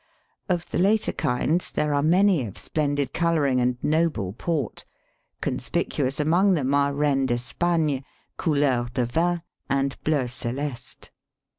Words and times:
Of 0.49 0.67
the 0.71 0.79
later 0.79 1.11
kinds 1.11 1.69
there 1.69 1.93
are 1.93 2.01
many 2.01 2.43
of 2.47 2.57
splendid 2.57 3.13
colouring 3.13 3.59
and 3.61 3.77
noble 3.83 4.33
port; 4.33 4.83
conspicuous 5.41 6.19
among 6.19 6.55
them 6.55 6.73
are 6.73 6.91
Reine 6.91 7.27
d'Espagne, 7.27 8.03
Couleur 8.35 8.87
de 8.95 9.05
vin, 9.05 9.43
and 9.69 9.95
Bleu 10.03 10.27
celeste. 10.27 11.11